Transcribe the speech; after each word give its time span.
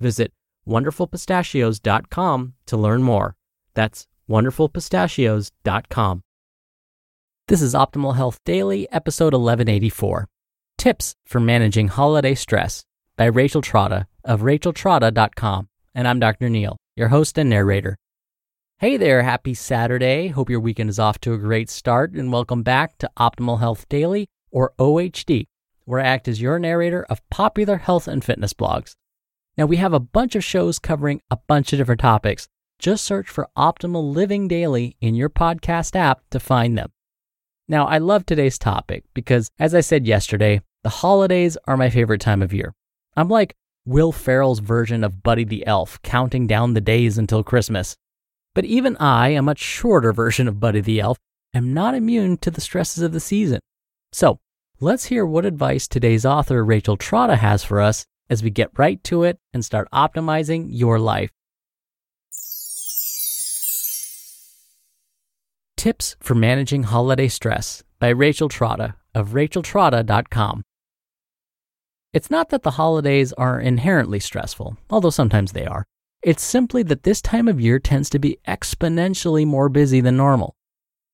Visit 0.00 0.32
wonderfulpistachios.com 0.66 2.54
to 2.66 2.76
learn 2.76 3.02
more. 3.02 3.36
That's 3.74 4.06
wonderfulpistachios.com. 4.28 6.22
This 7.48 7.62
is 7.62 7.74
Optimal 7.74 8.16
Health 8.16 8.38
Daily, 8.44 8.86
episode 8.92 9.32
1184 9.32 10.28
Tips 10.76 11.14
for 11.24 11.40
Managing 11.40 11.88
Holiday 11.88 12.34
Stress 12.34 12.84
by 13.16 13.24
Rachel 13.24 13.62
Trotta 13.62 14.06
of 14.24 14.42
racheltrotta.com. 14.42 15.68
And 15.94 16.06
I'm 16.06 16.20
Dr. 16.20 16.48
Neal, 16.48 16.76
your 16.94 17.08
host 17.08 17.38
and 17.38 17.50
narrator. 17.50 17.96
Hey 18.78 18.96
there, 18.96 19.22
happy 19.22 19.54
Saturday. 19.54 20.28
Hope 20.28 20.50
your 20.50 20.60
weekend 20.60 20.90
is 20.90 21.00
off 21.00 21.18
to 21.22 21.32
a 21.32 21.38
great 21.38 21.68
start, 21.68 22.12
and 22.12 22.30
welcome 22.30 22.62
back 22.62 22.96
to 22.98 23.10
Optimal 23.18 23.58
Health 23.58 23.88
Daily, 23.88 24.28
or 24.52 24.72
OHD, 24.78 25.46
where 25.84 25.98
I 25.98 26.04
act 26.04 26.28
as 26.28 26.40
your 26.40 26.60
narrator 26.60 27.04
of 27.10 27.28
popular 27.28 27.78
health 27.78 28.06
and 28.06 28.22
fitness 28.22 28.52
blogs. 28.52 28.94
Now, 29.58 29.66
we 29.66 29.78
have 29.78 29.92
a 29.92 29.98
bunch 29.98 30.36
of 30.36 30.44
shows 30.44 30.78
covering 30.78 31.20
a 31.32 31.36
bunch 31.48 31.72
of 31.72 31.80
different 31.80 32.00
topics. 32.00 32.46
Just 32.78 33.04
search 33.04 33.28
for 33.28 33.48
Optimal 33.58 34.14
Living 34.14 34.46
Daily 34.46 34.96
in 35.00 35.16
your 35.16 35.28
podcast 35.28 35.96
app 35.96 36.20
to 36.30 36.38
find 36.38 36.78
them. 36.78 36.92
Now, 37.66 37.84
I 37.86 37.98
love 37.98 38.24
today's 38.24 38.56
topic 38.56 39.02
because, 39.14 39.50
as 39.58 39.74
I 39.74 39.80
said 39.80 40.06
yesterday, 40.06 40.62
the 40.84 40.90
holidays 40.90 41.58
are 41.66 41.76
my 41.76 41.90
favorite 41.90 42.20
time 42.20 42.40
of 42.40 42.52
year. 42.52 42.72
I'm 43.16 43.28
like 43.28 43.56
Will 43.84 44.12
Ferrell's 44.12 44.60
version 44.60 45.02
of 45.02 45.24
Buddy 45.24 45.42
the 45.42 45.66
Elf, 45.66 46.00
counting 46.02 46.46
down 46.46 46.74
the 46.74 46.80
days 46.80 47.18
until 47.18 47.42
Christmas. 47.42 47.96
But 48.54 48.64
even 48.64 48.96
I, 48.98 49.30
a 49.30 49.42
much 49.42 49.58
shorter 49.58 50.12
version 50.24 50.46
of 50.46 50.60
Buddy 50.60 50.80
the 50.80 51.00
Elf, 51.00 51.18
am 51.52 51.74
not 51.74 51.96
immune 51.96 52.36
to 52.38 52.52
the 52.52 52.60
stresses 52.60 53.02
of 53.02 53.10
the 53.10 53.18
season. 53.18 53.58
So, 54.12 54.38
let's 54.78 55.06
hear 55.06 55.26
what 55.26 55.44
advice 55.44 55.88
today's 55.88 56.24
author 56.24 56.64
Rachel 56.64 56.96
Trotta 56.96 57.38
has 57.38 57.64
for 57.64 57.80
us 57.80 58.06
as 58.30 58.42
we 58.42 58.50
get 58.50 58.78
right 58.78 59.02
to 59.04 59.24
it 59.24 59.38
and 59.52 59.64
start 59.64 59.88
optimizing 59.92 60.68
your 60.70 60.98
life. 60.98 61.30
Tips 65.76 66.16
for 66.20 66.34
Managing 66.34 66.82
Holiday 66.82 67.28
Stress 67.28 67.84
by 68.00 68.08
Rachel 68.08 68.48
Trotta 68.48 68.94
of 69.14 69.28
racheltrotta.com. 69.28 70.62
It's 72.12 72.30
not 72.30 72.48
that 72.48 72.62
the 72.62 72.72
holidays 72.72 73.32
are 73.34 73.60
inherently 73.60 74.18
stressful, 74.18 74.76
although 74.90 75.10
sometimes 75.10 75.52
they 75.52 75.66
are. 75.66 75.84
It's 76.22 76.42
simply 76.42 76.82
that 76.84 77.04
this 77.04 77.22
time 77.22 77.46
of 77.46 77.60
year 77.60 77.78
tends 77.78 78.10
to 78.10 78.18
be 78.18 78.38
exponentially 78.48 79.46
more 79.46 79.68
busy 79.68 80.00
than 80.00 80.16
normal. 80.16 80.56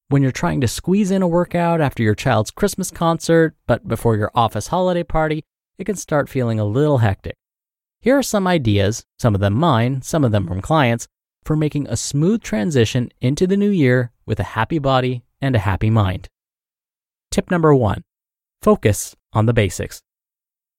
When 0.09 0.23
you're 0.23 0.33
trying 0.33 0.61
to 0.63 0.69
squeeze 0.69 1.11
in 1.11 1.21
a 1.21 1.29
workout 1.29 1.81
after 1.81 2.03
your 2.03 2.15
child's 2.15 2.51
Christmas 2.51 2.91
concert, 2.91 3.55
but 3.67 3.87
before 3.87 4.17
your 4.17 4.31
office 4.35 4.69
holiday 4.69 5.03
party, 5.03 5.45
it 5.79 5.85
can 5.85 5.97
start 5.97 6.29
feeling 6.29 6.59
a 6.59 6.65
little 6.65 6.99
hectic. 6.99 7.37
Here 8.01 8.19
are 8.19 8.23
some 8.23 8.47
ideas, 8.47 9.05
some 9.19 9.35
of 9.35 9.41
them 9.41 9.55
mine, 9.55 10.03
some 10.03 10.25
of 10.25 10.33
them 10.33 10.47
from 10.47 10.61
clients, 10.61 11.09
for 11.45 11.57
making 11.57 11.89
a 11.89 11.97
smooth 11.97 12.43
transition 12.43 13.11
into 13.21 13.47
the 13.47 13.57
new 13.57 13.71
year 13.71 14.13
with 14.27 14.41
a 14.41 14.45
happy 14.55 14.79
body 14.79 15.25
and 15.41 15.55
a 15.55 15.61
happy 15.61 15.91
mind. 15.91 16.29
Tip 17.31 17.51
number 17.51 17.75
one 17.75 18.05
focus 18.63 19.15
on 19.33 19.47
the 19.47 19.53
basics. 19.53 20.03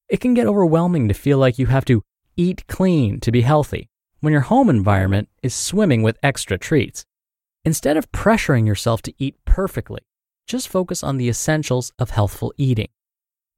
It 0.09 0.19
can 0.19 0.33
get 0.33 0.47
overwhelming 0.47 1.07
to 1.07 1.13
feel 1.13 1.37
like 1.37 1.59
you 1.59 1.67
have 1.67 1.85
to 1.85 2.01
eat 2.35 2.65
clean 2.67 3.19
to 3.19 3.31
be 3.31 3.41
healthy 3.41 3.89
when 4.21 4.33
your 4.33 4.41
home 4.41 4.69
environment 4.69 5.29
is 5.43 5.53
swimming 5.53 6.01
with 6.01 6.17
extra 6.23 6.57
treats. 6.57 7.05
Instead 7.63 7.97
of 7.97 8.11
pressuring 8.11 8.65
yourself 8.65 9.01
to 9.03 9.13
eat 9.17 9.35
perfectly, 9.45 10.01
just 10.47 10.67
focus 10.67 11.03
on 11.03 11.17
the 11.17 11.29
essentials 11.29 11.91
of 11.97 12.11
healthful 12.11 12.53
eating. 12.57 12.89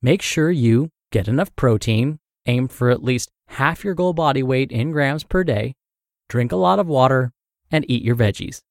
Make 0.01 0.21
sure 0.21 0.51
you 0.51 0.91
get 1.11 1.27
enough 1.27 1.55
protein, 1.55 2.19
aim 2.45 2.67
for 2.67 2.89
at 2.89 3.03
least 3.03 3.31
half 3.47 3.83
your 3.83 3.93
goal 3.93 4.13
body 4.13 4.43
weight 4.43 4.71
in 4.71 4.91
grams 4.91 5.23
per 5.23 5.43
day, 5.43 5.75
drink 6.29 6.51
a 6.51 6.57
lot 6.57 6.79
of 6.79 6.87
water, 6.87 7.31
and 7.71 7.85
eat 7.89 8.03
your 8.03 8.15
veggies. 8.15 8.61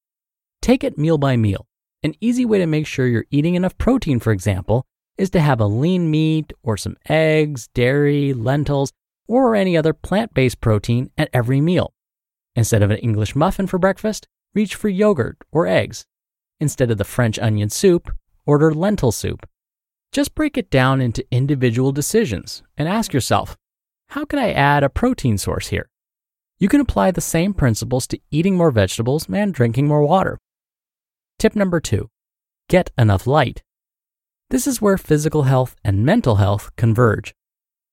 Take 0.63 0.85
it 0.85 0.99
meal 0.99 1.19
by 1.19 1.37
meal. 1.37 1.67
An 2.03 2.15
easy 2.21 2.45
way 2.45 2.59
to 2.59 2.67
make 2.67 2.87
sure 2.87 3.07
you're 3.07 3.27
eating 3.31 3.55
enough 3.55 3.77
protein, 3.79 4.21
for 4.21 4.33
example, 4.33 4.85
is 5.17 5.31
to 5.31 5.41
have 5.41 5.61
a 5.61 5.67
lean 5.67 6.11
meat 6.11 6.53
or 6.63 6.77
some 6.77 6.97
eggs, 7.09 7.69
dairy, 7.75 8.33
lentils, 8.33 8.93
or 9.27 9.55
any 9.55 9.77
other 9.77 9.93
plant 9.93 10.35
based 10.35 10.61
protein 10.61 11.11
at 11.17 11.31
every 11.33 11.61
meal. 11.61 11.93
Instead 12.55 12.83
of 12.83 12.91
an 12.91 12.99
English 12.99 13.35
muffin 13.35 13.67
for 13.67 13.79
breakfast, 13.79 14.27
reach 14.55 14.75
for 14.75 14.89
yogurt 14.89 15.37
or 15.53 15.67
eggs. 15.67 16.07
Instead 16.61 16.91
of 16.91 16.99
the 16.99 17.05
French 17.05 17.39
onion 17.39 17.69
soup, 17.69 18.11
order 18.47 18.73
lentil 18.73 19.13
soup. 19.13 19.47
Just 20.17 20.35
break 20.35 20.57
it 20.57 20.71
down 20.71 21.03
into 21.03 21.27
individual 21.31 21.93
decisions 21.93 22.63
and 22.79 22.89
ask 22.89 23.13
yourself, 23.13 23.55
how 24.09 24.25
can 24.25 24.39
I 24.39 24.51
add 24.51 24.83
a 24.83 24.89
protein 24.89 25.37
source 25.37 25.69
here? 25.69 25.91
You 26.59 26.71
can 26.71 26.81
apply 26.81 27.11
the 27.11 27.21
same 27.21 27.53
principles 27.53 28.07
to 28.07 28.21
eating 28.31 28.57
more 28.57 28.71
vegetables 28.71 29.27
and 29.29 29.53
drinking 29.53 29.89
more 29.89 30.03
water. 30.03 30.39
Tip 31.39 31.55
number 31.55 31.81
two 31.81 32.09
get 32.71 32.91
enough 32.97 33.27
light. 33.27 33.63
This 34.49 34.67
is 34.67 34.81
where 34.81 34.97
physical 34.97 35.43
health 35.43 35.77
and 35.85 36.07
mental 36.07 36.37
health 36.37 36.75
converge. 36.77 37.35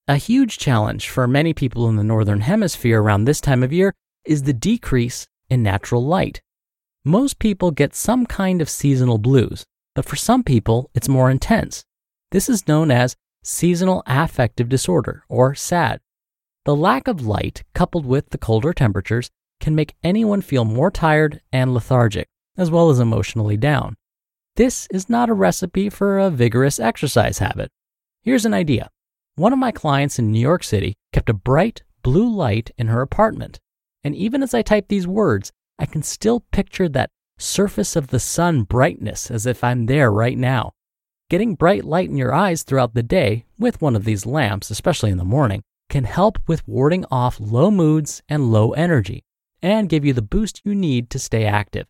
A 0.07 0.15
huge 0.15 0.57
challenge 0.57 1.09
for 1.09 1.27
many 1.27 1.53
people 1.53 1.89
in 1.89 1.97
the 1.97 2.05
Northern 2.05 2.39
Hemisphere 2.39 3.01
around 3.01 3.25
this 3.25 3.41
time 3.41 3.63
of 3.63 3.73
year 3.73 3.93
is 4.23 4.43
the 4.43 4.53
decrease 4.53 5.27
in 5.49 5.61
natural 5.61 6.05
light. 6.05 6.41
Most 7.03 7.37
people 7.39 7.71
get 7.71 7.93
some 7.93 8.25
kind 8.25 8.61
of 8.61 8.69
seasonal 8.69 9.17
blues, 9.17 9.65
but 9.93 10.05
for 10.05 10.15
some 10.15 10.41
people, 10.41 10.89
it's 10.93 11.09
more 11.09 11.29
intense. 11.29 11.83
This 12.33 12.49
is 12.49 12.67
known 12.67 12.89
as 12.89 13.15
seasonal 13.43 14.01
affective 14.07 14.67
disorder, 14.67 15.23
or 15.29 15.53
SAD. 15.53 15.99
The 16.65 16.75
lack 16.75 17.07
of 17.07 17.27
light, 17.27 17.61
coupled 17.75 18.07
with 18.07 18.31
the 18.31 18.39
colder 18.39 18.73
temperatures, 18.73 19.29
can 19.59 19.75
make 19.75 19.93
anyone 20.03 20.41
feel 20.41 20.65
more 20.65 20.89
tired 20.89 21.41
and 21.51 21.75
lethargic, 21.75 22.27
as 22.57 22.71
well 22.71 22.89
as 22.89 22.99
emotionally 22.99 23.55
down. 23.55 23.93
This 24.55 24.87
is 24.89 25.07
not 25.07 25.29
a 25.29 25.35
recipe 25.35 25.91
for 25.91 26.17
a 26.17 26.31
vigorous 26.31 26.79
exercise 26.79 27.37
habit. 27.37 27.69
Here's 28.23 28.45
an 28.45 28.53
idea 28.55 28.89
one 29.35 29.53
of 29.53 29.59
my 29.59 29.71
clients 29.71 30.17
in 30.17 30.31
New 30.31 30.39
York 30.39 30.63
City 30.63 30.95
kept 31.11 31.29
a 31.29 31.35
bright 31.35 31.83
blue 32.01 32.27
light 32.27 32.71
in 32.79 32.87
her 32.87 33.01
apartment. 33.01 33.59
And 34.03 34.15
even 34.15 34.41
as 34.41 34.55
I 34.55 34.63
type 34.63 34.87
these 34.87 35.05
words, 35.05 35.51
I 35.77 35.85
can 35.85 36.01
still 36.01 36.45
picture 36.51 36.89
that 36.89 37.11
surface 37.37 37.95
of 37.95 38.07
the 38.07 38.19
sun 38.19 38.63
brightness 38.63 39.29
as 39.29 39.45
if 39.45 39.63
I'm 39.63 39.85
there 39.85 40.11
right 40.11 40.37
now. 40.37 40.71
Getting 41.33 41.55
bright 41.55 41.83
light 41.83 42.11
in 42.11 42.15
your 42.15 42.31
eyes 42.31 42.61
throughout 42.61 42.93
the 42.93 43.01
day 43.01 43.45
with 43.57 43.81
one 43.81 43.95
of 43.95 44.03
these 44.03 44.27
lamps, 44.27 44.69
especially 44.69 45.09
in 45.09 45.17
the 45.17 45.23
morning, 45.23 45.63
can 45.89 46.03
help 46.03 46.37
with 46.45 46.67
warding 46.67 47.05
off 47.09 47.39
low 47.39 47.71
moods 47.71 48.21
and 48.29 48.51
low 48.51 48.73
energy. 48.73 49.23
and 49.59 49.89
give 49.89 50.05
you 50.05 50.13
the 50.13 50.21
boost 50.21 50.61
you 50.63 50.75
need 50.75 51.09
to 51.09 51.17
stay 51.17 51.45
active. 51.45 51.87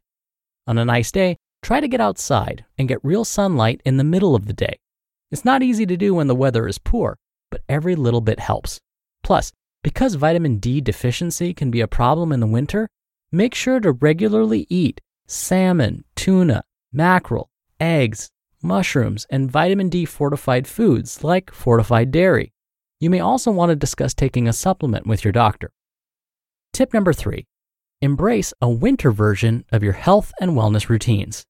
On 0.66 0.78
a 0.78 0.86
nice 0.86 1.12
day, 1.12 1.36
try 1.62 1.82
to 1.82 1.90
get 1.90 2.00
outside 2.00 2.64
and 2.78 2.88
get 2.88 3.04
real 3.04 3.26
sunlight 3.26 3.82
in 3.84 3.98
the 3.98 4.06
middle 4.06 4.34
of 4.34 4.46
the 4.46 4.54
day. 4.54 4.80
It's 5.30 5.44
not 5.44 5.62
easy 5.62 5.86
to 5.88 5.98
do 5.98 6.14
when 6.14 6.28
the 6.28 6.36
weather 6.36 6.66
is 6.66 6.78
poor, 6.78 7.18
but 7.52 7.64
every 7.68 7.98
little 7.98 8.22
bit 8.22 8.40
helps. 8.40 8.80
Plus, 9.24 9.52
because 9.84 10.16
vitamin 10.16 10.58
D 10.60 10.80
deficiency 10.80 11.54
can 11.54 11.70
be 11.70 11.82
a 11.82 11.88
problem 12.00 12.32
in 12.32 12.40
the 12.40 12.48
winter, 12.48 12.88
make 13.30 13.54
sure 13.54 13.82
to 13.82 13.92
regularly 13.92 14.68
eat 14.70 15.02
salmon, 15.28 16.06
tuna, 16.16 16.64
mackerel, 16.94 17.50
eggs, 17.82 18.30
mushrooms, 18.64 19.28
and 19.30 19.52
vitamin 19.52 19.90
D 19.90 20.06
fortified 20.06 20.68
foods 20.68 21.24
like 21.24 21.52
fortified 21.52 22.12
dairy. 22.12 22.54
You 23.00 23.10
may 23.10 23.20
also 23.20 23.52
want 23.52 23.70
to 23.70 23.76
discuss 23.76 24.14
taking 24.14 24.48
a 24.48 24.54
supplement 24.54 25.06
with 25.06 25.24
your 25.24 25.34
doctor. 25.34 25.72
Tip 26.72 26.94
number 26.94 27.14
three 27.14 27.46
embrace 28.02 28.54
a 28.62 28.70
winter 28.70 29.12
version 29.12 29.64
of 29.72 29.84
your 29.84 29.94
health 29.94 30.34
and 30.40 30.52
wellness 30.52 30.90
routines. 30.90 31.46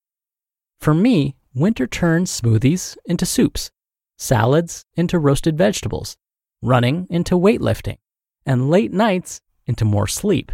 For 0.79 0.93
me, 0.93 1.35
winter 1.53 1.87
turns 1.87 2.41
smoothies 2.41 2.97
into 3.05 3.25
soups, 3.25 3.71
salads 4.17 4.85
into 4.95 5.17
roasted 5.17 5.57
vegetables, 5.57 6.17
running 6.61 7.07
into 7.09 7.35
weightlifting, 7.35 7.97
and 8.45 8.69
late 8.69 8.91
nights 8.91 9.41
into 9.65 9.85
more 9.85 10.07
sleep. 10.07 10.51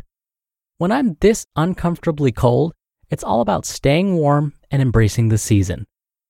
When 0.77 0.91
I'm 0.91 1.17
this 1.19 1.45
uncomfortably 1.55 2.31
cold, 2.31 2.73
it's 3.09 3.23
all 3.23 3.41
about 3.41 3.65
staying 3.65 4.15
warm 4.15 4.53
and 4.71 4.81
embracing 4.81 5.29
the 5.29 5.37
season. 5.37 5.87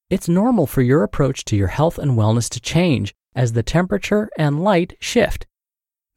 It's 0.10 0.28
normal 0.28 0.66
for 0.66 0.82
your 0.82 1.04
approach 1.04 1.46
to 1.46 1.56
your 1.56 1.68
health 1.68 2.00
and 2.00 2.18
wellness 2.18 2.50
to 2.50 2.60
change 2.60 3.14
as 3.36 3.54
the 3.54 3.62
temperature 3.62 4.28
and 4.40 4.64
light 4.64 4.98
shift. 5.00 5.46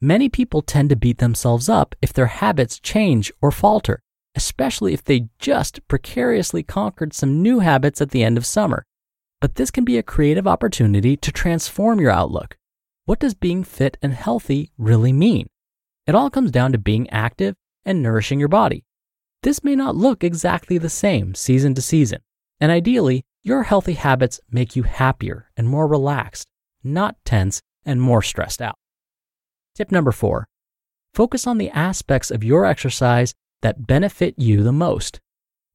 Many 0.01 0.29
people 0.29 0.63
tend 0.63 0.89
to 0.89 0.95
beat 0.95 1.19
themselves 1.19 1.69
up 1.69 1.93
if 2.01 2.11
their 2.11 2.25
habits 2.25 2.79
change 2.79 3.31
or 3.39 3.51
falter, 3.51 4.01
especially 4.33 4.93
if 4.93 5.03
they 5.03 5.29
just 5.37 5.87
precariously 5.87 6.63
conquered 6.63 7.13
some 7.13 7.43
new 7.43 7.59
habits 7.59 8.01
at 8.01 8.09
the 8.09 8.23
end 8.23 8.35
of 8.35 8.47
summer. 8.47 8.83
But 9.39 9.55
this 9.55 9.69
can 9.69 9.85
be 9.85 9.99
a 9.99 10.03
creative 10.03 10.47
opportunity 10.47 11.15
to 11.17 11.31
transform 11.31 12.01
your 12.01 12.11
outlook. 12.11 12.57
What 13.05 13.19
does 13.19 13.35
being 13.35 13.63
fit 13.63 13.97
and 14.01 14.13
healthy 14.13 14.71
really 14.77 15.13
mean? 15.13 15.47
It 16.07 16.15
all 16.15 16.31
comes 16.31 16.49
down 16.49 16.71
to 16.71 16.79
being 16.79 17.09
active 17.11 17.55
and 17.85 18.01
nourishing 18.01 18.39
your 18.39 18.49
body. 18.49 18.85
This 19.43 19.63
may 19.63 19.75
not 19.75 19.95
look 19.95 20.23
exactly 20.23 20.79
the 20.79 20.89
same 20.89 21.35
season 21.35 21.75
to 21.75 21.81
season, 21.81 22.21
and 22.59 22.71
ideally, 22.71 23.23
your 23.43 23.63
healthy 23.63 23.93
habits 23.93 24.39
make 24.49 24.75
you 24.75 24.83
happier 24.83 25.49
and 25.57 25.67
more 25.67 25.85
relaxed, 25.85 26.47
not 26.83 27.17
tense 27.25 27.61
and 27.85 28.01
more 28.01 28.21
stressed 28.21 28.61
out. 28.61 28.75
Tip 29.75 29.91
number 29.91 30.11
four 30.11 30.47
focus 31.13 31.45
on 31.45 31.59
the 31.59 31.69
aspects 31.69 32.31
of 32.31 32.43
your 32.43 32.65
exercise 32.65 33.35
that 33.61 33.85
benefit 33.85 34.33
you 34.37 34.63
the 34.63 34.71
most. 34.71 35.19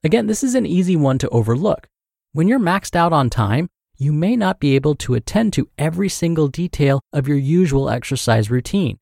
Again, 0.03 0.27
this 0.27 0.43
is 0.43 0.55
an 0.55 0.67
easy 0.67 0.97
one 0.97 1.19
to 1.19 1.29
overlook. 1.29 1.87
When 2.33 2.49
you're 2.49 2.59
maxed 2.59 2.97
out 2.97 3.13
on 3.13 3.31
time, 3.31 3.69
you 3.97 4.13
may 4.13 4.35
not 4.35 4.61
be 4.61 4.75
able 4.75 4.95
to 4.97 5.15
attend 5.15 5.53
to 5.53 5.69
every 5.77 6.09
single 6.09 6.49
detail 6.49 7.01
of 7.13 7.29
your 7.29 7.37
usual 7.37 7.89
exercise 7.91 8.51
routine. 8.51 8.99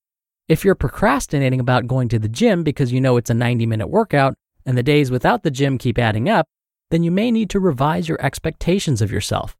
If 0.48 0.64
you're 0.64 0.74
procrastinating 0.74 1.60
about 1.60 1.86
going 1.86 2.08
to 2.08 2.18
the 2.18 2.28
gym 2.28 2.62
because 2.62 2.92
you 2.92 3.00
know 3.00 3.16
it's 3.16 3.30
a 3.30 3.34
90 3.34 3.66
minute 3.66 3.88
workout 3.88 4.34
and 4.64 4.76
the 4.76 4.82
days 4.82 5.10
without 5.10 5.42
the 5.42 5.50
gym 5.50 5.78
keep 5.78 5.98
adding 5.98 6.28
up, 6.28 6.46
then 6.90 7.02
you 7.02 7.10
may 7.10 7.30
need 7.30 7.50
to 7.50 7.60
revise 7.60 8.08
your 8.08 8.20
expectations 8.24 9.02
of 9.02 9.10
yourself. 9.10 9.56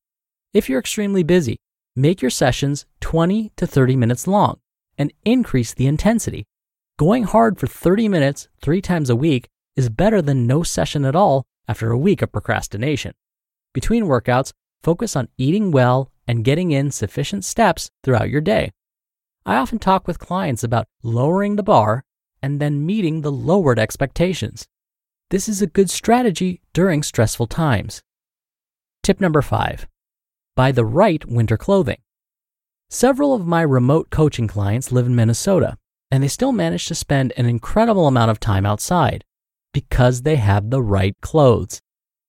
If 0.55 0.69
you're 0.69 0.81
extremely 0.81 1.23
busy, 1.23 1.57
make 1.95 2.23
your 2.23 2.31
sessions 2.31 2.87
20 3.01 3.53
to 3.57 3.67
30 3.67 3.97
minutes 3.97 4.27
long 4.27 4.61
and 4.97 5.13
increase 5.25 5.75
the 5.75 5.87
intensity. 5.87 6.47
Going 6.99 7.25
hard 7.25 7.59
for 7.59 7.67
30 7.67 8.09
minutes 8.09 8.49
three 8.63 8.81
times 8.81 9.11
a 9.11 9.17
week 9.17 9.49
is 9.77 9.91
better 9.91 10.23
than 10.23 10.47
no 10.47 10.63
session 10.63 11.05
at 11.05 11.17
all 11.17 11.45
after 11.69 11.91
a 11.91 11.99
week 11.99 12.23
of 12.23 12.33
procrastination. 12.33 13.13
Between 13.75 14.05
workouts, 14.05 14.53
focus 14.83 15.17
on 15.17 15.29
eating 15.37 15.71
well 15.71 16.11
and 16.27 16.45
getting 16.45 16.71
in 16.71 16.91
sufficient 16.91 17.45
steps 17.45 17.91
throughout 18.03 18.31
your 18.31 18.41
day. 18.41 18.73
I 19.45 19.57
often 19.57 19.79
talk 19.79 20.07
with 20.07 20.19
clients 20.19 20.65
about 20.65 20.87
lowering 21.03 21.57
the 21.57 21.63
bar 21.63 22.05
and 22.43 22.61
then 22.61 22.87
meeting 22.87 23.21
the 23.21 23.33
lowered 23.33 23.79
expectations. 23.79 24.67
This 25.31 25.49
is 25.49 25.61
a 25.61 25.67
good 25.67 25.91
strategy 25.91 26.61
during 26.73 27.03
stressful 27.03 27.49
times. 27.49 28.01
Tip 29.03 29.21
number 29.21 29.43
five 29.43 29.89
buy 30.55 30.71
the 30.71 30.85
right 30.85 31.25
winter 31.27 31.57
clothing. 31.57 31.99
Several 32.91 33.35
of 33.35 33.45
my 33.45 33.63
remote 33.63 34.11
coaching 34.11 34.47
clients 34.47 34.93
live 34.93 35.07
in 35.07 35.17
Minnesota, 35.17 35.77
and 36.13 36.23
they 36.23 36.29
still 36.29 36.53
manage 36.53 36.87
to 36.87 36.95
spend 36.95 37.33
an 37.37 37.47
incredible 37.47 38.07
amount 38.07 38.31
of 38.31 38.39
time 38.39 38.65
outside 38.65 39.25
because 39.75 40.23
they 40.23 40.37
have 40.37 40.71
the 40.71 40.81
right 40.81 41.17
clothes. 41.21 41.81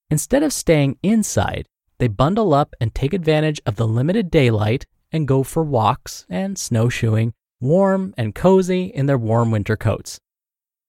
Instead 0.09 0.41
of 0.41 0.51
staying 0.51 0.97
inside, 1.03 1.67
they 1.99 2.07
bundle 2.07 2.51
up 2.51 2.73
and 2.81 2.95
take 2.95 3.13
advantage 3.13 3.61
of 3.67 3.75
the 3.75 3.87
limited 3.87 4.31
daylight 4.31 4.87
and 5.11 5.27
go 5.27 5.43
for 5.43 5.63
walks 5.63 6.25
and 6.29 6.57
snowshoeing, 6.57 7.33
warm 7.61 8.15
and 8.17 8.33
cozy 8.33 8.85
in 8.85 9.05
their 9.05 9.19
warm 9.19 9.51
winter 9.51 9.77
coats. 9.77 10.19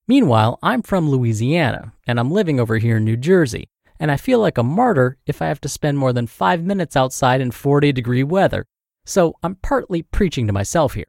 Meanwhile, 0.09 0.59
I'm 0.61 0.81
from 0.81 1.09
Louisiana 1.09 1.93
and 2.05 2.19
I'm 2.19 2.31
living 2.31 2.59
over 2.59 2.79
here 2.79 2.97
in 2.97 3.05
New 3.05 3.15
Jersey, 3.15 3.69
and 3.97 4.11
I 4.11 4.17
feel 4.17 4.39
like 4.39 4.57
a 4.57 4.63
martyr 4.63 5.17
if 5.25 5.41
I 5.41 5.47
have 5.47 5.61
to 5.61 5.69
spend 5.69 5.97
more 5.97 6.11
than 6.11 6.27
five 6.27 6.61
minutes 6.65 6.97
outside 6.97 7.39
in 7.39 7.51
40 7.51 7.93
degree 7.93 8.23
weather 8.23 8.65
so 9.09 9.33
I'm 9.41 9.55
partly 9.55 10.03
preaching 10.03 10.45
to 10.45 10.53
myself 10.53 10.93
here. 10.93 11.07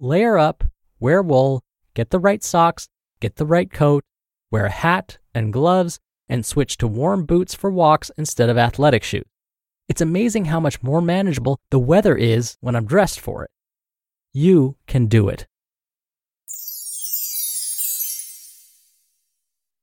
Layer 0.00 0.36
up, 0.36 0.64
wear 0.98 1.22
wool, 1.22 1.62
get 1.94 2.10
the 2.10 2.18
right 2.18 2.42
socks, 2.42 2.88
get 3.20 3.36
the 3.36 3.46
right 3.46 3.70
coat, 3.70 4.02
wear 4.50 4.66
a 4.66 4.70
hat 4.70 5.18
and 5.32 5.52
gloves, 5.52 6.00
and 6.28 6.44
switch 6.44 6.76
to 6.78 6.88
warm 6.88 7.26
boots 7.26 7.54
for 7.54 7.70
walks 7.70 8.10
instead 8.18 8.48
of 8.48 8.58
athletic 8.58 9.04
shoes. 9.04 9.26
It's 9.88 10.00
amazing 10.00 10.46
how 10.46 10.58
much 10.58 10.82
more 10.82 11.00
manageable 11.00 11.60
the 11.70 11.78
weather 11.78 12.16
is 12.16 12.56
when 12.60 12.74
I'm 12.74 12.86
dressed 12.86 13.20
for 13.20 13.44
it. 13.44 13.50
You 14.32 14.76
can 14.88 15.06
do 15.06 15.28
it. 15.28 15.46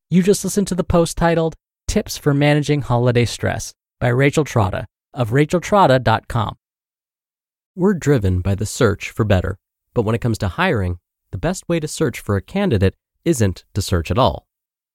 You 0.09 0.23
just 0.23 0.45
listened 0.45 0.67
to 0.67 0.75
the 0.75 0.85
post 0.85 1.17
titled 1.17 1.55
Tips 1.85 2.17
for 2.17 2.33
Managing 2.33 2.81
Holiday 2.81 3.25
Stress 3.25 3.73
by 3.99 4.07
Rachel 4.07 4.45
Trotta 4.45 4.85
of 5.13 5.31
racheltrotta.com. 5.31 6.55
We're 7.75 7.93
driven 7.93 8.39
by 8.39 8.55
the 8.55 8.65
search 8.65 9.09
for 9.09 9.25
better. 9.25 9.57
But 9.93 10.03
when 10.03 10.15
it 10.15 10.21
comes 10.21 10.37
to 10.37 10.47
hiring, 10.47 10.99
the 11.31 11.37
best 11.37 11.67
way 11.67 11.81
to 11.81 11.89
search 11.89 12.21
for 12.21 12.37
a 12.37 12.41
candidate 12.41 12.95
isn't 13.25 13.65
to 13.73 13.81
search 13.81 14.09
at 14.09 14.17
all. 14.17 14.47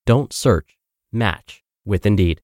Don't 0.07 0.33
search, 0.33 0.79
match 1.13 1.63
with 1.85 2.07
Indeed. 2.07 2.41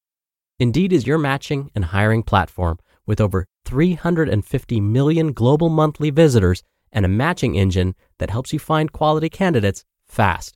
Indeed 0.58 0.92
is 0.92 1.06
your 1.06 1.16
matching 1.16 1.70
and 1.74 1.86
hiring 1.86 2.22
platform 2.22 2.80
with 3.06 3.18
over 3.18 3.46
350 3.64 4.78
million 4.82 5.32
global 5.32 5.70
monthly 5.70 6.10
visitors 6.10 6.62
and 6.92 7.06
a 7.06 7.08
matching 7.08 7.54
engine 7.54 7.94
that 8.18 8.28
helps 8.28 8.52
you 8.52 8.58
find 8.58 8.92
quality 8.92 9.30
candidates 9.30 9.86
fast. 10.06 10.54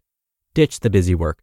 Ditch 0.52 0.81
the 0.81 0.90
busy 0.90 1.14
work. 1.14 1.42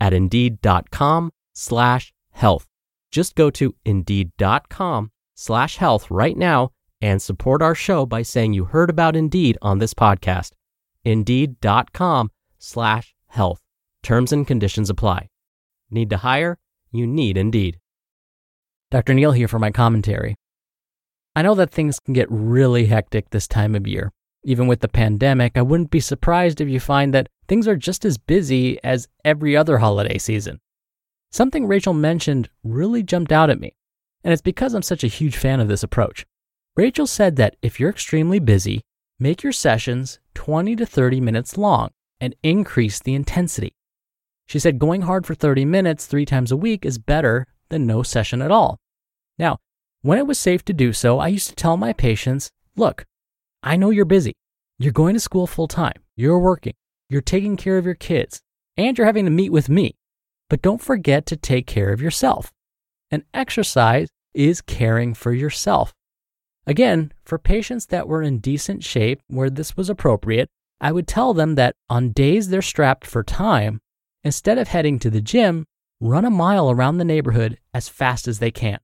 at 0.00 0.12
indeed.com 0.12 1.30
slash 1.54 2.12
health. 2.30 2.66
Just 3.10 3.34
go 3.34 3.50
to 3.50 3.74
indeed.com 3.84 5.10
slash 5.34 5.76
health 5.76 6.10
right 6.10 6.36
now 6.36 6.70
and 7.00 7.20
support 7.20 7.62
our 7.62 7.74
show 7.74 8.06
by 8.06 8.22
saying 8.22 8.52
you 8.52 8.66
heard 8.66 8.90
about 8.90 9.16
Indeed 9.16 9.56
on 9.62 9.78
this 9.78 9.94
podcast. 9.94 10.52
Indeed.com 11.04 12.30
slash 12.58 13.14
health. 13.28 13.60
Terms 14.02 14.32
and 14.32 14.46
conditions 14.46 14.90
apply. 14.90 15.28
Need 15.90 16.10
to 16.10 16.18
hire? 16.18 16.58
You 16.92 17.06
need 17.06 17.36
Indeed. 17.36 17.78
Dr. 18.90 19.14
Neal 19.14 19.32
here 19.32 19.48
for 19.48 19.58
my 19.58 19.70
commentary. 19.70 20.36
I 21.34 21.42
know 21.42 21.54
that 21.54 21.70
things 21.70 22.00
can 22.00 22.12
get 22.12 22.26
really 22.30 22.86
hectic 22.86 23.30
this 23.30 23.46
time 23.46 23.74
of 23.74 23.86
year. 23.86 24.12
Even 24.42 24.66
with 24.66 24.80
the 24.80 24.88
pandemic, 24.88 25.52
I 25.56 25.62
wouldn't 25.62 25.90
be 25.90 26.00
surprised 26.00 26.60
if 26.60 26.68
you 26.68 26.80
find 26.80 27.12
that 27.12 27.28
things 27.48 27.68
are 27.68 27.76
just 27.76 28.04
as 28.04 28.18
busy 28.18 28.82
as 28.82 29.08
every 29.24 29.56
other 29.56 29.78
holiday 29.78 30.18
season. 30.18 30.60
Something 31.30 31.66
Rachel 31.66 31.94
mentioned 31.94 32.48
really 32.64 33.02
jumped 33.02 33.32
out 33.32 33.50
at 33.50 33.60
me 33.60 33.74
and 34.22 34.32
it's 34.32 34.42
because 34.42 34.74
I'm 34.74 34.82
such 34.82 35.04
a 35.04 35.08
huge 35.08 35.36
fan 35.36 35.60
of 35.60 35.68
this 35.68 35.82
approach. 35.82 36.26
Rachel 36.76 37.06
said 37.06 37.36
that 37.36 37.56
if 37.62 37.80
you're 37.80 37.90
extremely 37.90 38.38
busy, 38.38 38.82
make 39.18 39.42
your 39.42 39.52
sessions 39.52 40.18
20 40.34 40.76
to 40.76 40.86
30 40.86 41.20
minutes 41.20 41.56
long 41.56 41.90
and 42.20 42.34
increase 42.42 43.00
the 43.00 43.14
intensity. 43.14 43.72
She 44.46 44.58
said 44.58 44.78
going 44.78 45.02
hard 45.02 45.26
for 45.26 45.34
30 45.34 45.64
minutes 45.64 46.06
three 46.06 46.24
times 46.24 46.52
a 46.52 46.56
week 46.56 46.84
is 46.84 46.98
better 46.98 47.46
than 47.68 47.86
no 47.86 48.02
session 48.02 48.42
at 48.42 48.50
all. 48.50 48.78
Now, 49.38 49.58
when 50.02 50.18
it 50.18 50.26
was 50.26 50.38
safe 50.38 50.64
to 50.66 50.72
do 50.72 50.92
so, 50.92 51.18
I 51.18 51.28
used 51.28 51.48
to 51.48 51.54
tell 51.54 51.76
my 51.76 51.92
patients 51.92 52.50
look, 52.76 53.04
I 53.62 53.76
know 53.76 53.90
you're 53.90 54.04
busy. 54.04 54.34
You're 54.78 54.92
going 54.92 55.14
to 55.14 55.20
school 55.20 55.46
full 55.46 55.68
time. 55.68 56.02
You're 56.16 56.38
working. 56.38 56.74
You're 57.08 57.20
taking 57.20 57.56
care 57.56 57.76
of 57.76 57.84
your 57.84 57.94
kids. 57.94 58.40
And 58.76 58.96
you're 58.96 59.06
having 59.06 59.26
to 59.26 59.30
meet 59.30 59.52
with 59.52 59.68
me. 59.68 59.96
But 60.48 60.62
don't 60.62 60.80
forget 60.80 61.26
to 61.26 61.36
take 61.36 61.66
care 61.66 61.92
of 61.92 62.00
yourself. 62.00 62.52
And 63.10 63.24
exercise 63.34 64.08
is 64.32 64.62
caring 64.62 65.14
for 65.14 65.32
yourself. 65.32 65.92
Again, 66.66 67.12
for 67.24 67.38
patients 67.38 67.86
that 67.86 68.08
were 68.08 68.22
in 68.22 68.38
decent 68.38 68.84
shape 68.84 69.20
where 69.28 69.50
this 69.50 69.76
was 69.76 69.90
appropriate, 69.90 70.48
I 70.80 70.92
would 70.92 71.06
tell 71.06 71.34
them 71.34 71.56
that 71.56 71.74
on 71.90 72.12
days 72.12 72.48
they're 72.48 72.62
strapped 72.62 73.06
for 73.06 73.22
time, 73.22 73.80
instead 74.24 74.56
of 74.56 74.68
heading 74.68 74.98
to 75.00 75.10
the 75.10 75.20
gym, 75.20 75.66
run 76.00 76.24
a 76.24 76.30
mile 76.30 76.70
around 76.70 76.98
the 76.98 77.04
neighborhood 77.04 77.58
as 77.74 77.88
fast 77.88 78.26
as 78.26 78.38
they 78.38 78.50
can. 78.50 78.78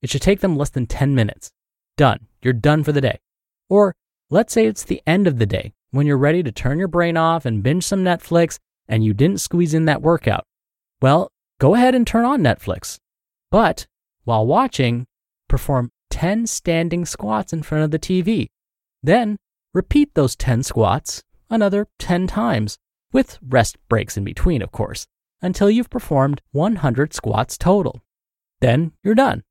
It 0.00 0.10
should 0.10 0.22
take 0.22 0.40
them 0.40 0.56
less 0.56 0.70
than 0.70 0.86
10 0.86 1.14
minutes. 1.14 1.50
Done. 1.96 2.28
You're 2.42 2.54
done 2.54 2.84
for 2.84 2.92
the 2.92 3.00
day. 3.00 3.18
Or 3.68 3.94
let's 4.32 4.54
say 4.54 4.64
it's 4.64 4.84
the 4.84 5.02
end 5.06 5.26
of 5.26 5.38
the 5.38 5.44
day 5.44 5.74
when 5.90 6.06
you're 6.06 6.16
ready 6.16 6.42
to 6.42 6.50
turn 6.50 6.78
your 6.78 6.88
brain 6.88 7.18
off 7.18 7.44
and 7.44 7.62
binge 7.62 7.84
some 7.84 8.02
Netflix 8.02 8.58
and 8.88 9.04
you 9.04 9.12
didn't 9.12 9.42
squeeze 9.42 9.74
in 9.74 9.84
that 9.84 10.00
workout. 10.00 10.44
Well, 11.02 11.30
go 11.60 11.74
ahead 11.74 11.94
and 11.94 12.06
turn 12.06 12.24
on 12.24 12.40
Netflix. 12.40 12.98
But 13.50 13.86
while 14.24 14.46
watching, 14.46 15.06
perform 15.48 15.90
10 16.10 16.46
standing 16.46 17.04
squats 17.04 17.52
in 17.52 17.62
front 17.62 17.84
of 17.84 17.90
the 17.90 17.98
TV. 17.98 18.46
Then 19.02 19.36
repeat 19.74 20.14
those 20.14 20.34
10 20.34 20.62
squats 20.62 21.22
another 21.50 21.86
10 21.98 22.26
times, 22.26 22.78
with 23.12 23.38
rest 23.46 23.76
breaks 23.90 24.16
in 24.16 24.24
between, 24.24 24.62
of 24.62 24.72
course, 24.72 25.06
until 25.42 25.68
you've 25.68 25.90
performed 25.90 26.40
100 26.52 27.12
squats 27.12 27.58
total. 27.58 28.00
Then 28.62 28.92
you're 29.04 29.14
done. 29.14 29.42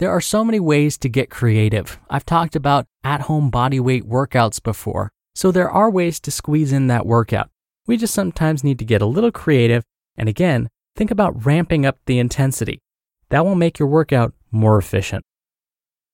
There 0.00 0.10
are 0.10 0.22
so 0.22 0.46
many 0.46 0.58
ways 0.58 0.96
to 0.96 1.10
get 1.10 1.28
creative. 1.28 2.00
I've 2.08 2.24
talked 2.24 2.56
about 2.56 2.86
at 3.04 3.20
home 3.20 3.50
bodyweight 3.50 4.04
workouts 4.04 4.62
before, 4.62 5.12
so 5.34 5.52
there 5.52 5.70
are 5.70 5.90
ways 5.90 6.18
to 6.20 6.30
squeeze 6.30 6.72
in 6.72 6.86
that 6.86 7.04
workout. 7.04 7.50
We 7.86 7.98
just 7.98 8.14
sometimes 8.14 8.64
need 8.64 8.78
to 8.78 8.86
get 8.86 9.02
a 9.02 9.06
little 9.06 9.30
creative 9.30 9.84
and 10.16 10.26
again, 10.26 10.70
think 10.96 11.10
about 11.10 11.44
ramping 11.44 11.84
up 11.84 11.98
the 12.06 12.18
intensity. 12.18 12.80
That 13.28 13.44
will 13.44 13.56
make 13.56 13.78
your 13.78 13.88
workout 13.88 14.32
more 14.50 14.78
efficient. 14.78 15.22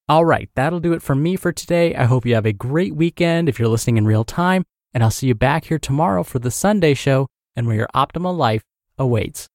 All 0.09 0.25
right, 0.25 0.51
that'll 0.57 0.81
do 0.81 0.93
it 0.93 1.01
for 1.01 1.15
me 1.15 1.37
for 1.37 1.53
today. 1.53 1.95
I 1.95 2.07
hope 2.07 2.27
you 2.27 2.35
have 2.35 2.45
a 2.45 2.53
great 2.53 2.97
weekend 2.97 3.49
if 3.49 3.61
you're 3.61 3.69
listening 3.69 3.99
in 3.99 4.05
real 4.05 4.25
time, 4.25 4.65
and 4.95 5.05
I'll 5.05 5.13
see 5.13 5.29
you 5.29 5.37
back 5.37 5.67
here 5.67 5.79
tomorrow 5.79 6.25
for 6.25 6.41
the 6.41 6.51
Sunday 6.51 6.95
show 6.95 7.29
and 7.55 7.69
where 7.69 7.77
your 7.77 7.89
optimal 7.95 8.37
life 8.37 8.65
awaits. 8.99 9.49